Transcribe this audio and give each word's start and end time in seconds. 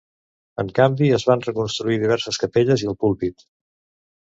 En 0.63 0.71
canvi, 0.79 1.09
es 1.17 1.25
van 1.31 1.43
reconstruir 1.49 1.99
diverses 2.05 2.41
capelles 2.47 2.87
i 2.87 2.91
el 2.95 3.01
púlpit. 3.07 3.49